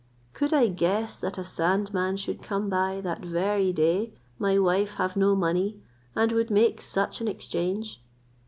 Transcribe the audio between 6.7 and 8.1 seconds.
such an exchange?